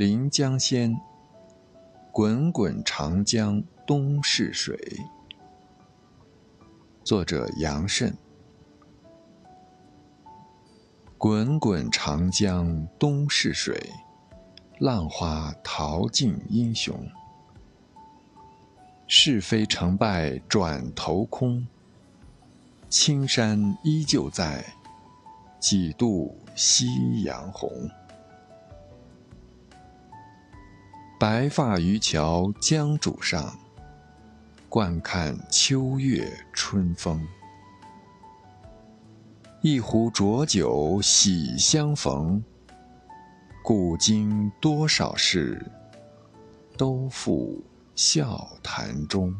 [0.00, 0.94] 临江仙》，
[2.10, 4.74] 滚滚长江东逝水。
[7.04, 8.16] 作者杨慎。
[11.18, 13.78] 滚滚长江东逝水，
[14.78, 16.98] 浪花淘尽英雄。
[19.06, 21.66] 是非成败转头空，
[22.88, 24.64] 青山依旧在，
[25.58, 27.70] 几度夕阳红。
[31.20, 33.54] 白发渔樵江渚上，
[34.70, 37.28] 惯看秋月春风。
[39.60, 42.42] 一壶浊酒喜相逢，
[43.62, 45.70] 古今多少事，
[46.78, 47.62] 都付
[47.94, 49.34] 笑谈中。